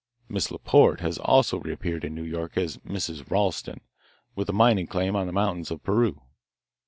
[0.27, 3.29] Miss Laporte has also reappeared in New York as Mrs.
[3.29, 3.81] Ralston,
[4.33, 6.23] with a mining claim in the mountains of Peru."